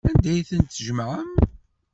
Anda 0.09 0.29
ay 0.31 0.41
tent-tjemɛem? 0.49 1.29